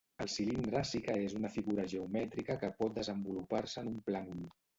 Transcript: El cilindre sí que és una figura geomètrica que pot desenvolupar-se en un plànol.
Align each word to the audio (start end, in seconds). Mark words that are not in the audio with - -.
El 0.23 0.29
cilindre 0.35 0.79
sí 0.91 1.01
que 1.07 1.17
és 1.25 1.35
una 1.39 1.51
figura 1.57 1.85
geomètrica 1.91 2.57
que 2.65 2.71
pot 2.81 2.97
desenvolupar-se 2.97 3.83
en 3.85 3.93
un 3.95 4.03
plànol. 4.11 4.43